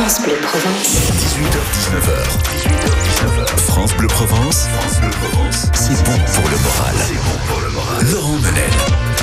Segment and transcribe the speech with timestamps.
[0.00, 1.12] France Bleu Provence.
[1.12, 2.24] 18h19h.
[2.56, 3.58] 18h19h.
[3.58, 4.66] France Bleu Provence.
[4.68, 5.66] France Bleu Provence.
[5.74, 6.94] C'est bon pour le moral.
[7.06, 8.06] C'est bon pour le moral.
[8.10, 9.19] Laurent Menel.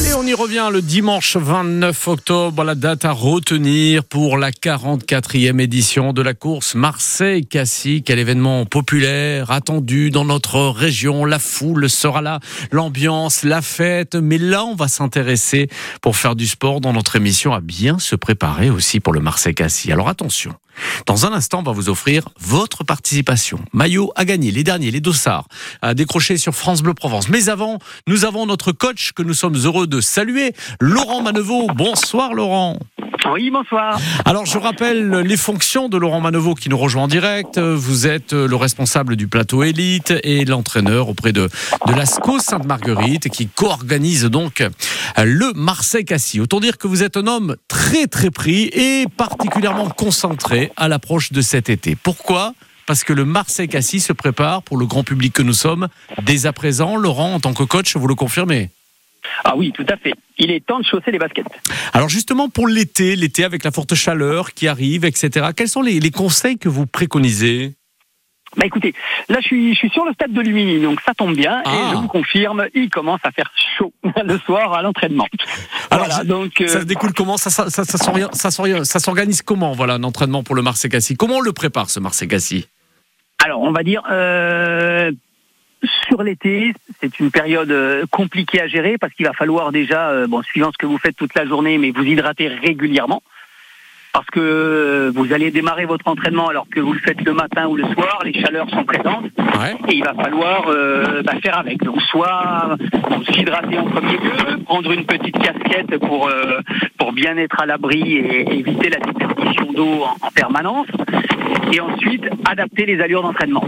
[0.00, 5.60] Allez, on y revient le dimanche 29 octobre, la date à retenir pour la 44e
[5.60, 8.02] édition de la course Marseille-Cassis.
[8.02, 11.26] Quel événement populaire, attendu dans notre région.
[11.26, 12.40] La foule sera là,
[12.72, 14.14] l'ambiance, la fête.
[14.14, 15.68] Mais là, on va s'intéresser
[16.00, 19.92] pour faire du sport dans notre émission à bien se préparer aussi pour le Marseille-Cassis.
[19.92, 20.54] Alors attention.
[21.06, 23.58] Dans un instant, on va vous offrir votre participation.
[23.72, 25.46] Maillot à gagner, les derniers, les dossards
[25.82, 27.28] à décrocher sur France Bleu Provence.
[27.28, 31.66] Mais avant, nous avons notre coach que nous sommes heureux de saluer, Laurent Manevaux.
[31.74, 32.78] Bonsoir Laurent.
[33.28, 33.98] Oui, bonsoir.
[34.24, 37.58] Alors je rappelle les fonctions de Laurent Manevaux qui nous rejoint en direct.
[37.58, 41.48] Vous êtes le responsable du plateau élite et l'entraîneur auprès de,
[41.86, 44.66] de la SCO Sainte-Marguerite qui co-organise donc
[45.18, 46.40] le Marseille-Cassis.
[46.40, 51.32] Autant dire que vous êtes un homme très très pris et particulièrement concentré à l'approche
[51.32, 51.96] de cet été.
[51.96, 52.54] Pourquoi?
[52.86, 55.88] Parce que le Marseille-Cassis se prépare pour le grand public que nous sommes
[56.22, 56.96] dès à présent.
[56.96, 58.70] Laurent, en tant que coach, vous le confirmez?
[59.44, 60.14] Ah oui, tout à fait.
[60.38, 61.46] Il est temps de chausser les baskets.
[61.92, 65.48] Alors justement pour l'été, l'été avec la forte chaleur qui arrive, etc.
[65.56, 67.74] Quels sont les, les conseils que vous préconisez?
[68.56, 68.94] Bah écoutez,
[69.28, 71.62] là je suis, je suis sur le stade de Lumini, donc ça tombe bien.
[71.64, 71.70] Ah.
[71.70, 73.92] Et je vous confirme, il commence à faire chaud
[74.24, 75.28] le soir à l'entraînement.
[75.90, 77.36] Alors, Voilà, donc, euh, Ça se découle comment?
[77.36, 81.16] Ça, ça, ça, ça s'organise comment Voilà un entraînement pour le Marseille-Cassis?
[81.16, 82.66] Comment on le prépare ce Marseille-Cassis?
[83.42, 85.12] Alors on va dire euh,
[86.08, 90.26] sur l'été, c'est une période euh, compliquée à gérer parce qu'il va falloir déjà, euh,
[90.26, 93.22] bon, suivant ce que vous faites toute la journée, mais vous hydrater régulièrement.
[94.12, 97.68] Parce que euh, vous allez démarrer votre entraînement alors que vous le faites le matin
[97.68, 99.26] ou le soir, les chaleurs sont présentes.
[99.38, 99.76] Ouais.
[99.88, 101.82] et il va falloir euh, bah, faire avec.
[101.84, 102.76] Donc soit
[103.08, 106.60] bon, s'hydrater en premier lieu, prendre une petite casquette pour euh,
[106.98, 110.88] pour bien être à l'abri et éviter la déperdition d'eau en, en permanence,
[111.72, 113.64] et ensuite adapter les allures d'entraînement.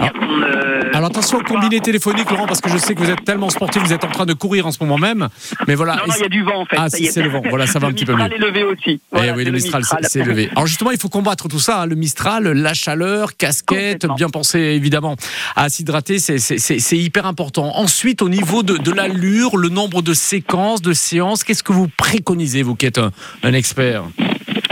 [0.00, 3.10] C'est-à-dire qu'on euh, Alors attention au combiné téléphonique, Laurent, parce que je sais que vous
[3.10, 5.28] êtes tellement sportif, vous êtes en train de courir en ce moment même.
[5.66, 5.96] Mais voilà.
[5.96, 6.76] non, non, il y a du vent en fait.
[6.78, 7.42] Ah, si, c'est le vent.
[7.48, 8.36] Voilà, ça va un Le petit peu Mistral mieux.
[8.36, 9.00] est levé aussi.
[9.16, 10.48] Eh oui, le Mistral s'est- levé.
[10.52, 14.58] Alors justement, il faut combattre tout ça, hein, le Mistral, la chaleur, casquette, bien penser
[14.58, 15.16] évidemment
[15.56, 17.76] à s'hydrater, c'est- hyper important.
[17.76, 21.88] Ensuite, au niveau de, de l'allure, le nombre de séquences, de séances, qu'est-ce que vous
[21.96, 23.10] préconisez, vous qui êtes un,
[23.42, 24.02] un expert?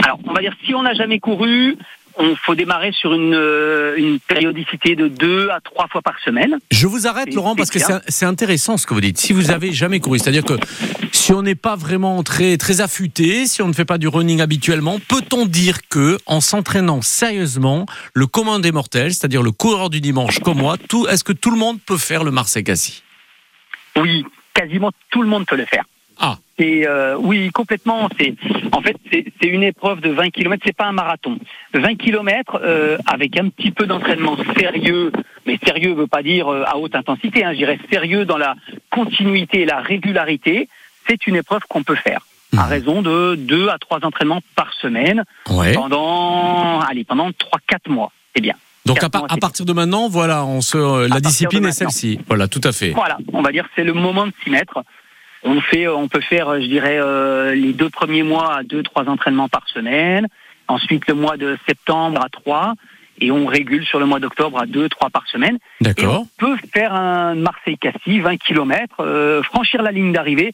[0.03, 1.77] Alors, on va dire, si on n'a jamais couru,
[2.17, 6.57] on faut démarrer sur une, euh, une périodicité de deux à trois fois par semaine.
[6.71, 9.17] Je vous arrête, Laurent, parce que c'est intéressant ce que vous dites.
[9.17, 10.55] Si vous avez jamais couru, c'est-à-dire que
[11.11, 14.41] si on n'est pas vraiment très, très affûté, si on ne fait pas du running
[14.41, 20.01] habituellement, peut-on dire que en s'entraînant sérieusement, le commun des mortels, c'est-à-dire le coureur du
[20.01, 20.77] dimanche comme moi,
[21.09, 23.03] est-ce que tout le monde peut faire le Marseille-Cassis?
[23.95, 25.83] Oui, quasiment tout le monde peut le faire.
[26.19, 26.37] Ah.
[26.57, 28.09] Et euh, oui, complètement.
[28.19, 28.33] C'est
[28.71, 30.61] en fait c'est c'est une épreuve de 20 km.
[30.65, 31.37] C'est pas un marathon.
[31.73, 35.11] 20 km euh, avec un petit peu d'entraînement sérieux,
[35.45, 37.43] mais sérieux veut pas dire euh, à haute intensité.
[37.45, 38.55] Hein, je dirais sérieux dans la
[38.89, 40.67] continuité et la régularité.
[41.07, 42.21] C'est une épreuve qu'on peut faire
[42.57, 42.69] à Mhm.
[42.69, 45.73] raison de deux à trois entraînements par semaine Ouais.
[45.73, 48.11] pendant allez pendant trois quatre mois.
[48.33, 48.55] C'est bien.
[48.85, 51.73] Donc à, par- à c'est- partir de maintenant, voilà, on se, euh, la discipline est
[51.73, 52.19] celle-ci.
[52.27, 52.91] Voilà, tout à fait.
[52.91, 54.81] Voilà, on va dire c'est le moment de s'y mettre.
[55.47, 59.07] On fait, on peut faire, je dirais, euh, les deux premiers mois à deux, trois
[59.07, 60.27] entraînements par semaine.
[60.67, 62.73] Ensuite, le mois de septembre à trois.
[63.19, 65.57] Et on régule sur le mois d'octobre à deux, trois par semaine.
[65.81, 66.21] D'accord.
[66.21, 70.53] on peut faire un Marseille-Cassis, 20 km, franchir la ligne d'arrivée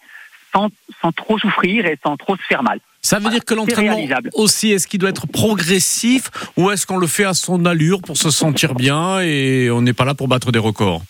[0.54, 0.70] sans,
[1.02, 2.80] sans trop souffrir et sans trop se faire mal.
[3.02, 4.00] Ça veut dire que l'entraînement
[4.36, 8.16] aussi, est-ce qu'il doit être progressif ou est-ce qu'on le fait à son allure pour
[8.16, 11.02] se sentir bien et on n'est pas là pour battre des records?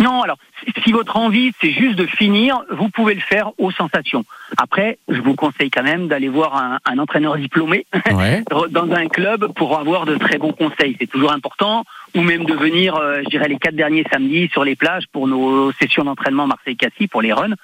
[0.00, 0.36] Non, alors,
[0.84, 4.24] si- votre envie, c'est juste de finir, vous pouvez le faire aux sensations.
[4.56, 8.42] Après, je vous conseille quand même d'aller voir un, un entraîneur diplômé Ouais.
[8.70, 10.96] dans un club pour avoir de très bons conseils.
[11.00, 11.84] C'est toujours important.
[12.14, 15.28] Ou même de venir, euh, je dirais, les quatre derniers samedis sur les plages pour
[15.28, 17.54] nos sessions d'entraînement Marseille-Cassis, pour les runs.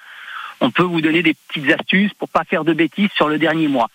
[0.61, 3.67] On peut vous donner des petites astuces pour pas faire de bêtises sur le dernier
[3.67, 3.89] mois.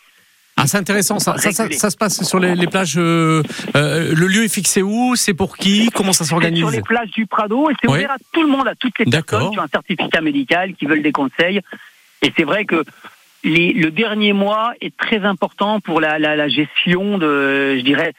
[0.62, 1.18] Ah, c'est intéressant.
[1.18, 1.78] Ça, ça, ça- Réguler.
[1.78, 2.94] ça se passe sur les, les plages.
[2.98, 3.42] euh,
[3.76, 7.10] euh, le lieu est fixé où C'est pour qui Comment ça s'organise sur les plages
[7.10, 7.98] du Prado et c'est Ouais.
[7.98, 10.86] ouvert à tout le monde, à toutes les personnes qui ont un certificat médical, qui
[10.86, 11.60] veulent des conseils.
[12.22, 12.84] Et c'est vrai que
[13.44, 18.12] les- le dernier mois est très important pour la, la- la gestion de, je dirais,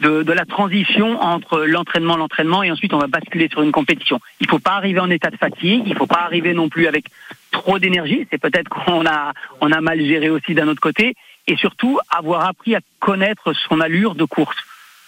[0.00, 4.18] de, de la transition entre l'entraînement, l'entraînement, et ensuite on va basculer sur une compétition.
[4.40, 6.68] Il ne faut pas arriver en état de fatigue, il ne faut pas arriver non
[6.68, 7.04] plus avec
[7.52, 8.26] trop d'énergie.
[8.30, 11.14] C'est peut-être qu'on a, on a mal géré aussi d'un autre côté,
[11.46, 14.56] et surtout avoir appris à connaître son allure de course.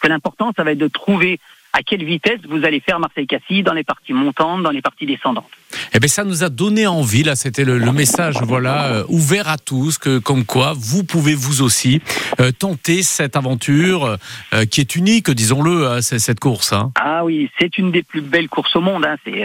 [0.00, 1.38] Que l'important, ça va être de trouver
[1.74, 5.50] à quelle vitesse vous allez faire Marseille-Cassis dans les parties montantes, dans les parties descendantes.
[5.92, 7.24] Eh bien, ça nous a donné envie.
[7.24, 11.62] Là, c'était le, message, voilà, euh, ouvert à tous, que comme quoi vous pouvez vous
[11.62, 12.00] aussi
[12.40, 14.18] euh, tenter cette aventure
[14.52, 16.72] euh, qui est unique, disons-le, hein, cette course.
[16.72, 16.92] Hein.
[16.94, 19.04] Ah oui, c'est une des plus belles courses au monde.
[19.04, 19.16] Hein.
[19.24, 19.44] C'est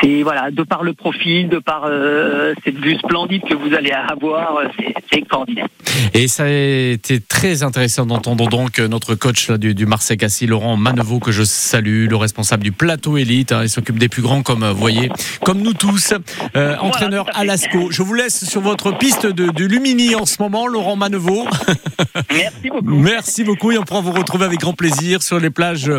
[0.00, 3.90] c'est voilà, de par le profil, de par euh, cette vue splendide que vous allez
[3.90, 4.64] avoir, euh,
[5.10, 5.66] c'est extraordinaire.
[6.14, 10.46] Et ça a été très intéressant d'entendre donc notre coach là, du, du Marseille Cassis,
[10.46, 13.52] Laurent Manevaux, que je salue, le responsable du plateau élite.
[13.52, 15.10] Hein, il s'occupe des plus grands, comme vous voyez,
[15.44, 16.14] comme nous tous.
[16.56, 17.90] Euh, entraîneur à Lasco.
[17.90, 21.46] Je vous laisse sur votre piste de, de Lumini en ce moment, Laurent Manevaux.
[22.30, 22.94] Merci beaucoup.
[22.94, 25.90] Merci beaucoup et on pourra vous retrouver avec grand plaisir sur les plages.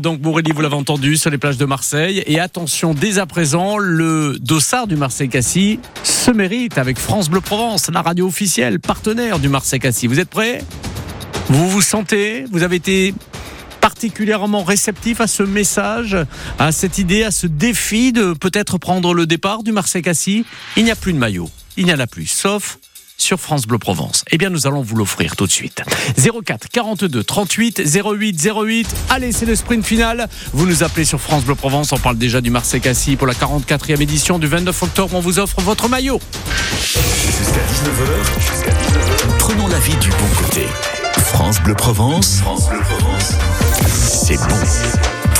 [0.00, 2.22] donc Bourrelli, vous l'avez entendu, sur les plages de Marseille.
[2.26, 8.00] Et attention, dès après le dossard du Marseille-Cassis se mérite avec France Bleu Provence, la
[8.00, 10.06] radio officielle, partenaire du Marseille-Cassis.
[10.06, 10.62] Vous êtes prêts?
[11.48, 13.14] Vous vous sentez Vous avez été
[13.80, 16.16] particulièrement réceptif à ce message,
[16.60, 20.44] à cette idée, à ce défi de peut-être prendre le départ du Marseille-Cassis?
[20.76, 21.50] Il n'y a plus de maillot.
[21.76, 22.78] Il n'y en a plus, sauf
[23.22, 25.82] sur France Bleu Provence Eh bien, nous allons vous l'offrir tout de suite.
[26.16, 28.88] 04 42 38 08 08.
[29.10, 30.28] Allez, c'est le sprint final.
[30.52, 31.92] Vous nous appelez sur France Bleu Provence.
[31.92, 35.14] On parle déjà du Marseille Cassis pour la 44e édition du 29 octobre.
[35.14, 36.20] On vous offre votre maillot.
[36.80, 40.66] Jusqu'à 19h, prenons la vie du bon côté.
[41.16, 43.32] France Bleu Provence, France Bleu Provence,
[43.96, 45.21] c'est bon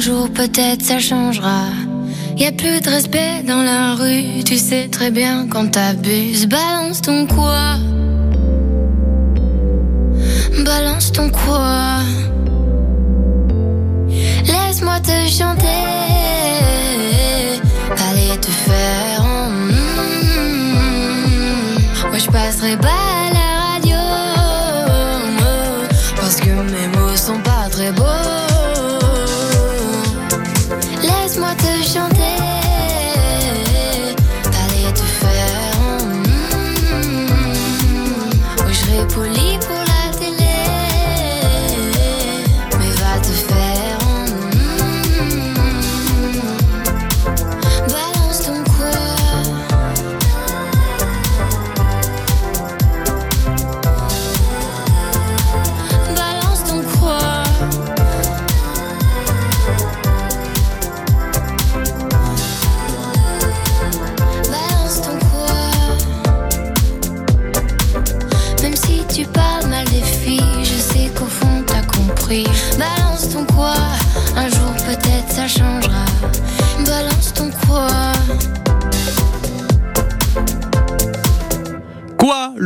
[0.00, 1.66] peut-être ça changera.
[2.36, 6.46] Y a plus de respect dans la rue, tu sais très bien quand t'abuses.
[6.46, 7.76] Balance ton quoi?
[10.64, 12.00] Balance ton quoi?
[14.46, 15.84] Laisse-moi te chanter.
[17.90, 19.11] Allez te faire.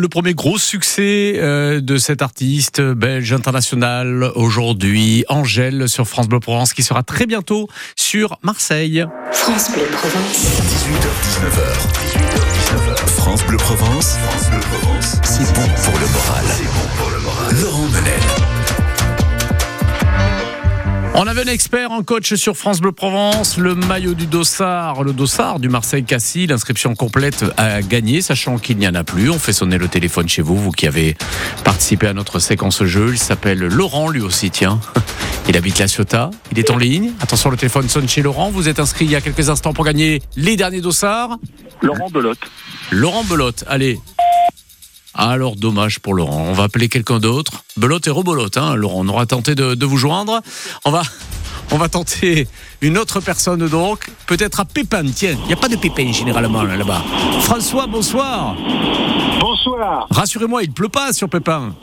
[0.07, 6.39] Le premier gros succès euh, de cet artiste belge international aujourd'hui, Angèle sur France Bleu
[6.39, 9.05] Provence, qui sera très bientôt sur Marseille.
[9.33, 10.47] France Bleu Provence.
[10.63, 11.73] 18h19h.
[12.15, 12.97] 18h19h.
[13.17, 14.17] France Bleu Provence.
[14.29, 15.17] France Bleu Provence.
[15.25, 16.45] C'est bon pour le moral.
[16.57, 17.57] C'est bon pour le moral.
[17.61, 18.46] Laurent Menel.
[21.19, 25.15] On avait un expert en coach sur France Bleu Provence, le maillot du Dossard, le
[25.15, 29.31] Dossard du Marseille Cassis, l'inscription complète à gagner, sachant qu'il n'y en a plus.
[29.31, 31.17] On fait sonner le téléphone chez vous, vous qui avez
[31.65, 33.13] participé à notre séquence jeu.
[33.13, 34.79] Il s'appelle Laurent, lui aussi, tiens.
[35.49, 37.13] Il habite la Ciotat, il est en ligne.
[37.21, 38.51] Attention, le téléphone sonne chez Laurent.
[38.51, 41.39] Vous êtes inscrit il y a quelques instants pour gagner les derniers Dossards.
[41.83, 42.41] Laurent Belotte.
[42.91, 44.01] Laurent Belotte, allez.
[45.19, 46.45] Alors dommage pour Laurent.
[46.49, 47.53] On va appeler quelqu'un d'autre.
[47.79, 49.01] Belote et rebolote, hein, Laurent.
[49.03, 50.43] On aura tenté de, de vous joindre.
[50.85, 51.03] On va,
[51.71, 52.47] on va tenter
[52.83, 54.11] une autre personne donc.
[54.27, 55.05] Peut-être à Pépin.
[55.15, 57.03] Tiens, il n'y a pas de Pépin généralement là, là-bas.
[57.41, 58.57] François, bonsoir.
[59.41, 60.07] Bonsoir.
[60.11, 61.75] Rassurez-moi, il pleut pas sur Pépin.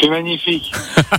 [0.00, 0.72] C'est magnifique.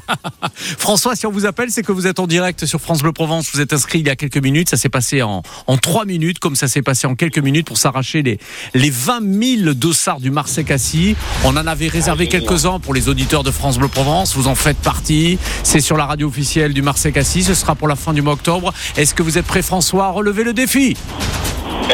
[0.78, 3.50] François, si on vous appelle, c'est que vous êtes en direct sur France Bleu Provence.
[3.54, 4.70] Vous êtes inscrit il y a quelques minutes.
[4.70, 7.78] Ça s'est passé en, en 3 minutes, comme ça s'est passé en quelques minutes pour
[7.78, 8.40] s'arracher les,
[8.74, 11.16] les 20 000 dossards du Marseille Cassis.
[11.44, 14.36] On en avait réservé Ah, quelques-uns pour les auditeurs de France Bleu Provence.
[14.36, 15.38] Vous en faites partie.
[15.64, 17.44] C'est sur la radio officielle du Marseille Cassis.
[17.44, 18.74] Ce sera pour la fin du mois octobre.
[18.98, 20.96] Est-ce que vous êtes prêt, François, à relever le défi?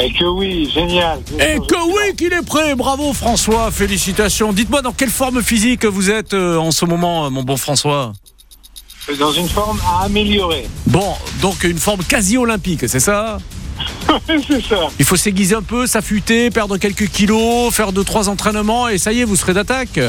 [0.01, 1.19] Et que oui, génial.
[1.39, 2.75] Et que oui, qu'il est prêt.
[2.75, 3.71] Bravo, François.
[3.71, 4.53] Félicitations.
[4.53, 8.13] Dites-moi dans quelle forme physique vous êtes euh, en ce moment, euh, mon bon François?
[9.19, 10.67] Dans une forme à améliorer.
[10.87, 13.37] Bon, donc une forme quasi olympique, c'est ça?
[14.27, 14.87] C'est ça.
[14.99, 19.11] Il faut s'aiguiser un peu, s'affûter, perdre quelques kilos, faire deux trois entraînements et ça
[19.11, 19.99] y est, vous serez d'attaque.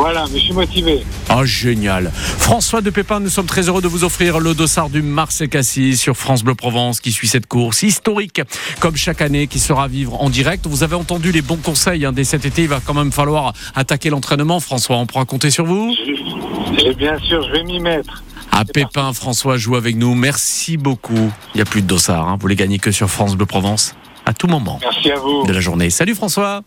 [0.00, 1.02] Voilà, mais je suis motivé.
[1.28, 2.10] Ah génial.
[2.14, 6.00] François de Pépin, nous sommes très heureux de vous offrir le dossard du Marseille Cassis
[6.00, 8.40] sur France Bleu Provence qui suit cette course historique
[8.80, 10.66] comme chaque année qui sera à vivre en direct.
[10.66, 13.52] Vous avez entendu les bons conseils hein, dès cet été, il va quand même falloir
[13.74, 14.58] attaquer l'entraînement.
[14.58, 15.94] François, on pourra compter sur vous?
[16.82, 18.22] Et bien sûr, je vais m'y mettre.
[18.52, 20.14] À Pépin, François joue avec nous.
[20.14, 21.30] Merci beaucoup.
[21.54, 22.38] Il n'y a plus de dossard, hein.
[22.40, 25.44] vous les gagnez que sur France Bleu Provence à tout moment Merci à vous.
[25.46, 25.90] de la journée.
[25.90, 26.62] Salut François